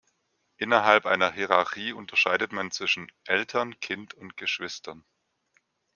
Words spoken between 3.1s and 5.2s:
„Eltern“, „Kind“ und „Geschwistern“.